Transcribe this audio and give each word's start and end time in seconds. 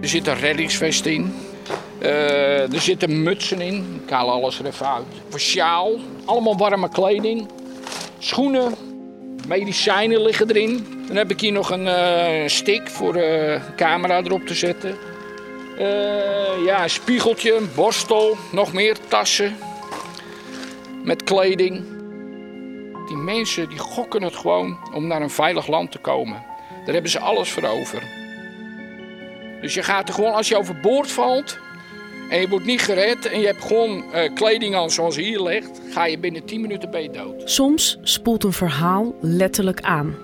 Er 0.00 0.08
zit 0.08 0.26
een 0.26 0.38
reddingsvest 0.38 1.06
in. 1.06 1.34
Eh, 1.98 2.72
er 2.72 2.80
zitten 2.80 3.22
mutsen 3.22 3.60
in. 3.60 4.00
Ik 4.04 4.10
haal 4.10 4.30
alles 4.30 4.58
er 4.58 4.66
even 4.66 4.88
uit. 4.88 5.04
Voor 5.28 5.40
sjaal. 5.40 5.98
Allemaal 6.24 6.56
warme 6.56 6.88
kleding. 6.88 7.48
Schoenen. 8.18 8.74
Medicijnen 9.48 10.22
liggen 10.22 10.48
erin. 10.48 11.04
Dan 11.06 11.16
heb 11.16 11.30
ik 11.30 11.40
hier 11.40 11.52
nog 11.52 11.70
een 11.70 11.86
eh, 11.86 12.48
stick 12.48 12.88
voor 12.88 13.12
de 13.12 13.58
camera 13.76 14.22
erop 14.22 14.46
te 14.46 14.54
zetten. 14.54 14.96
Eh, 15.78 16.64
ja, 16.64 16.82
een 16.82 16.90
spiegeltje, 16.90 17.54
een 17.54 17.68
borstel, 17.74 18.36
nog 18.52 18.72
meer 18.72 18.96
tassen. 19.08 19.56
Met 21.04 21.24
kleding. 21.24 21.84
Die 23.06 23.16
mensen 23.16 23.68
die 23.68 23.78
gokken 23.78 24.22
het 24.22 24.36
gewoon 24.36 24.78
om 24.94 25.06
naar 25.06 25.22
een 25.22 25.30
veilig 25.30 25.66
land 25.66 25.92
te 25.92 25.98
komen. 25.98 26.44
Daar 26.84 26.94
hebben 26.94 27.10
ze 27.10 27.18
alles 27.18 27.50
voor 27.50 27.64
over. 27.64 28.19
Dus 29.60 29.74
je 29.74 29.82
gaat 29.82 30.08
er 30.08 30.14
gewoon, 30.14 30.32
als 30.32 30.48
je 30.48 30.56
overboord 30.56 31.10
valt 31.10 31.58
en 32.30 32.40
je 32.40 32.48
wordt 32.48 32.64
niet 32.64 32.80
gered 32.80 33.26
en 33.26 33.40
je 33.40 33.46
hebt 33.46 33.64
gewoon 33.64 34.12
eh, 34.12 34.34
kleding 34.34 34.74
aan 34.74 34.90
zoals 34.90 35.16
hier 35.16 35.42
ligt, 35.42 35.80
ga 35.90 36.06
je 36.06 36.18
binnen 36.18 36.44
10 36.44 36.60
minuten 36.60 37.02
je 37.02 37.10
dood. 37.10 37.50
Soms 37.50 37.98
spoelt 38.02 38.44
een 38.44 38.52
verhaal 38.52 39.14
letterlijk 39.20 39.80
aan. 39.80 40.14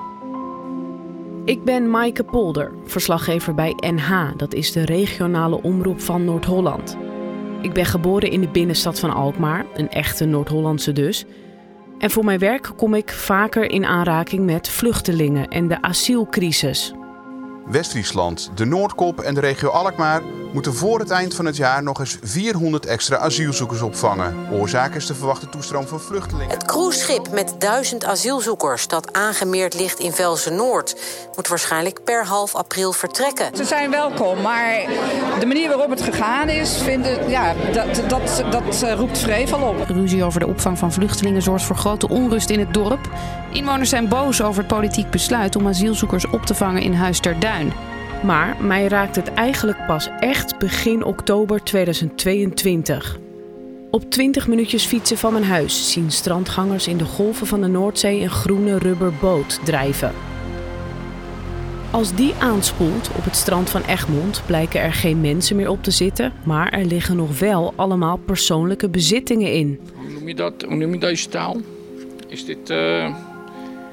Ik 1.44 1.64
ben 1.64 1.90
Maaike 1.90 2.24
Polder, 2.24 2.72
verslaggever 2.84 3.54
bij 3.54 3.72
NH, 3.76 4.36
dat 4.36 4.54
is 4.54 4.72
de 4.72 4.84
regionale 4.84 5.62
omroep 5.62 6.00
van 6.00 6.24
Noord-Holland. 6.24 6.96
Ik 7.62 7.72
ben 7.72 7.86
geboren 7.86 8.30
in 8.30 8.40
de 8.40 8.48
binnenstad 8.48 8.98
van 8.98 9.14
Alkmaar, 9.14 9.66
een 9.74 9.90
echte 9.90 10.24
Noord-Hollandse 10.24 10.92
dus. 10.92 11.24
En 11.98 12.10
voor 12.10 12.24
mijn 12.24 12.38
werk 12.38 12.70
kom 12.76 12.94
ik 12.94 13.10
vaker 13.10 13.70
in 13.70 13.84
aanraking 13.84 14.44
met 14.44 14.68
vluchtelingen 14.68 15.48
en 15.48 15.68
de 15.68 15.82
asielcrisis. 15.82 16.92
West-Friesland, 17.66 18.50
de 18.54 18.64
Noordkop 18.64 19.20
en 19.20 19.34
de 19.34 19.40
regio 19.40 19.68
Alkmaar 19.68 20.22
moeten 20.52 20.74
voor 20.74 20.98
het 20.98 21.10
eind 21.10 21.34
van 21.34 21.44
het 21.44 21.56
jaar 21.56 21.82
nog 21.82 21.98
eens 21.98 22.18
400 22.22 22.86
extra 22.86 23.16
asielzoekers 23.16 23.80
opvangen. 23.80 24.34
Oorzaak 24.52 24.94
is 24.94 25.06
de 25.06 25.14
verwachte 25.14 25.48
toestroom 25.48 25.86
van 25.86 26.00
vluchtelingen. 26.00 26.50
Het 26.50 26.64
cruiseschip 26.64 27.30
met 27.30 27.54
duizend 27.58 28.04
asielzoekers 28.04 28.88
dat 28.88 29.12
aangemeerd 29.12 29.74
ligt 29.74 29.98
in 29.98 30.12
Velsen-Noord... 30.12 30.96
moet 31.36 31.48
waarschijnlijk 31.48 32.04
per 32.04 32.26
half 32.26 32.54
april 32.54 32.92
vertrekken. 32.92 33.56
Ze 33.56 33.64
zijn 33.64 33.90
welkom, 33.90 34.42
maar 34.42 34.84
de 35.40 35.46
manier 35.46 35.68
waarop 35.68 35.90
het 35.90 36.02
gegaan 36.02 36.48
is, 36.48 36.76
vinden, 36.76 37.28
ja, 37.28 37.54
dat, 37.72 38.08
dat, 38.08 38.44
dat 38.50 38.82
eh, 38.82 38.92
roept 38.92 39.18
vrevel 39.18 39.60
op. 39.60 39.88
Ruzie 39.88 40.24
over 40.24 40.40
de 40.40 40.46
opvang 40.46 40.78
van 40.78 40.92
vluchtelingen 40.92 41.42
zorgt 41.42 41.64
voor 41.64 41.76
grote 41.76 42.08
onrust 42.08 42.50
in 42.50 42.58
het 42.58 42.74
dorp. 42.74 43.08
Inwoners 43.52 43.90
zijn 43.90 44.08
boos 44.08 44.42
over 44.42 44.58
het 44.62 44.72
politiek 44.72 45.10
besluit 45.10 45.56
om 45.56 45.68
asielzoekers 45.68 46.26
op 46.26 46.46
te 46.46 46.54
vangen 46.54 46.82
in 46.82 46.92
Huis 46.92 47.20
ter 47.20 47.40
Duin. 47.40 47.55
Maar 48.24 48.56
mij 48.60 48.86
raakt 48.86 49.16
het 49.16 49.34
eigenlijk 49.34 49.86
pas 49.86 50.08
echt 50.20 50.58
begin 50.58 51.04
oktober 51.04 51.64
2022. 51.64 53.18
Op 53.90 54.10
20 54.10 54.48
minuutjes 54.48 54.84
fietsen 54.84 55.18
van 55.18 55.32
mijn 55.32 55.44
huis 55.44 55.92
zien 55.92 56.10
strandgangers 56.10 56.88
in 56.88 56.96
de 56.96 57.04
golven 57.04 57.46
van 57.46 57.60
de 57.60 57.66
Noordzee 57.66 58.22
een 58.22 58.30
groene 58.30 58.78
rubberboot 58.78 59.60
drijven. 59.64 60.12
Als 61.90 62.14
die 62.14 62.34
aanspoelt 62.38 63.10
op 63.16 63.24
het 63.24 63.36
strand 63.36 63.70
van 63.70 63.82
Egmond 63.82 64.42
blijken 64.46 64.80
er 64.80 64.92
geen 64.92 65.20
mensen 65.20 65.56
meer 65.56 65.68
op 65.68 65.82
te 65.82 65.90
zitten, 65.90 66.32
maar 66.44 66.72
er 66.72 66.84
liggen 66.84 67.16
nog 67.16 67.38
wel 67.38 67.72
allemaal 67.76 68.16
persoonlijke 68.16 68.88
bezittingen 68.88 69.52
in. 69.52 69.80
Hoe 69.94 70.10
noem 70.10 70.28
je 70.28 70.34
dat? 70.34 70.62
Hoe 70.62 70.76
noem 70.76 70.92
je 70.92 70.98
deze 70.98 71.28
taal? 71.28 71.56
Is 72.28 72.44
dit 72.44 72.70
eh, 72.70 73.14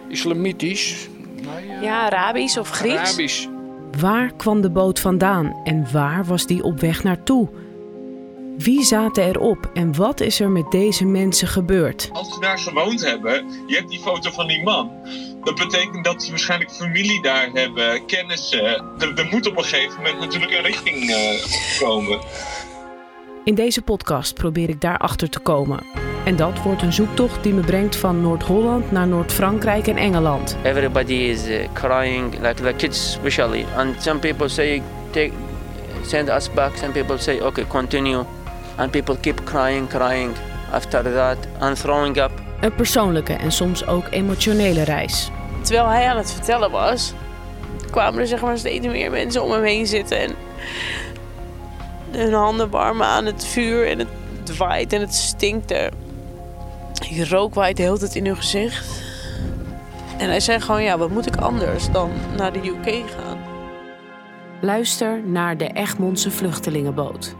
islamitisch? 0.07 1.07
Nee, 1.35 1.75
eh, 1.75 1.83
Ja, 1.83 2.05
Arabisch 2.05 2.57
of 2.57 2.69
Grieks. 2.69 2.95
Arabisch. 2.95 3.47
Waar 3.99 4.33
kwam 4.35 4.61
de 4.61 4.69
boot 4.69 4.99
vandaan 4.99 5.59
en 5.63 5.91
waar 5.91 6.25
was 6.25 6.45
die 6.45 6.63
op 6.63 6.79
weg 6.79 7.03
naartoe? 7.03 7.49
Wie 8.57 8.83
zaten 8.83 9.23
erop 9.23 9.69
en 9.73 9.95
wat 9.95 10.19
is 10.19 10.39
er 10.39 10.49
met 10.49 10.71
deze 10.71 11.05
mensen 11.05 11.47
gebeurd? 11.47 12.09
Als 12.13 12.33
ze 12.33 12.39
daar 12.39 12.59
gewoond 12.59 13.05
hebben, 13.05 13.45
je 13.67 13.75
hebt 13.75 13.89
die 13.89 13.99
foto 13.99 14.31
van 14.31 14.47
die 14.47 14.63
man. 14.63 14.91
Dat 15.43 15.55
betekent 15.55 16.05
dat 16.05 16.23
ze 16.23 16.29
waarschijnlijk 16.29 16.71
familie 16.71 17.21
daar 17.21 17.49
hebben, 17.53 18.05
kennissen. 18.05 18.63
Er, 18.99 19.13
er 19.15 19.27
moet 19.31 19.47
op 19.47 19.57
een 19.57 19.63
gegeven 19.63 19.97
moment 19.97 20.19
natuurlijk 20.19 20.51
een 20.51 20.63
richting 20.63 21.09
eh, 21.09 21.79
komen. 21.79 22.19
In 23.43 23.55
deze 23.55 23.81
podcast 23.81 24.33
probeer 24.33 24.69
ik 24.69 24.81
daarachter 24.81 25.29
te 25.29 25.39
komen. 25.39 25.83
En 26.23 26.35
dat 26.35 26.61
wordt 26.61 26.81
een 26.81 26.93
zoektocht 26.93 27.43
die 27.43 27.53
me 27.53 27.61
brengt 27.61 27.95
van 27.95 28.21
Noord-Holland 28.21 28.91
naar 28.91 29.07
Noord-Frankrijk 29.07 29.87
en 29.87 29.97
Engeland. 29.97 30.57
everybody 30.63 31.13
is 31.13 31.47
uh, 31.47 31.67
crying 31.73 32.39
like 32.41 32.63
the 32.63 32.73
kids 32.77 32.97
especially 32.97 33.65
and 33.75 34.01
some 34.01 34.19
people 34.19 34.49
say 34.49 34.81
take 35.09 35.31
send 36.05 36.29
us 36.29 36.53
back 36.53 36.77
some 36.77 36.91
people 36.91 37.17
say 37.17 37.41
okay 37.41 37.65
continue 37.67 38.23
and 38.75 38.91
people 38.91 39.17
keep 39.17 39.43
crying 39.43 39.87
crying 39.89 40.31
after 40.71 41.03
that 41.03 41.37
and 41.59 41.79
throwing 41.79 42.17
up 42.17 42.31
Een 42.59 42.75
persoonlijke 42.75 43.33
en 43.33 43.51
soms 43.51 43.87
ook 43.87 44.03
emotionele 44.09 44.83
reis. 44.83 45.29
Terwijl 45.61 45.87
hij 45.87 46.07
aan 46.07 46.17
het 46.17 46.31
vertellen 46.31 46.71
was, 46.71 47.13
kwamen 47.91 48.19
er 48.19 48.27
zeg 48.27 48.41
maar 48.41 48.57
steeds 48.57 48.87
meer 48.87 49.11
mensen 49.11 49.43
om 49.43 49.51
hem 49.51 49.63
heen 49.63 49.87
zitten. 49.87 50.17
En 50.17 50.35
hun 52.11 52.33
handen 52.33 52.69
warmen 52.69 53.05
aan 53.05 53.25
het 53.25 53.45
vuur 53.45 53.87
en 53.87 53.99
het 53.99 54.57
waait 54.57 54.93
en 54.93 54.99
het 55.01 55.13
stinkt 55.13 55.71
er. 55.71 55.91
Die 56.99 57.29
rook 57.29 57.53
waait 57.53 57.77
de 57.77 57.83
hele 57.83 57.97
tijd 57.97 58.15
in 58.15 58.25
hun 58.25 58.35
gezicht. 58.35 59.03
En 60.17 60.29
hij 60.29 60.39
zei 60.39 60.59
gewoon, 60.59 60.83
ja, 60.83 60.97
wat 60.97 61.09
moet 61.09 61.25
ik 61.25 61.35
anders 61.35 61.91
dan 61.91 62.11
naar 62.37 62.53
de 62.53 62.59
UK 62.59 63.09
gaan? 63.09 63.37
Luister 64.61 65.21
naar 65.25 65.57
de 65.57 65.67
Egmondse 65.67 66.31
vluchtelingenboot. 66.31 67.35